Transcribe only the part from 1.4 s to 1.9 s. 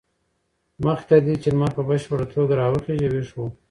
چې لمر په